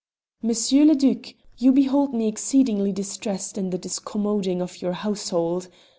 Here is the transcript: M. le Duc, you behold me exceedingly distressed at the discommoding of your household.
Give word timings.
M. 0.43 0.49
le 0.49 0.95
Duc, 0.95 1.35
you 1.59 1.71
behold 1.71 2.11
me 2.11 2.27
exceedingly 2.27 2.91
distressed 2.91 3.55
at 3.59 3.69
the 3.69 3.77
discommoding 3.77 4.59
of 4.59 4.81
your 4.81 4.93
household. 4.93 5.67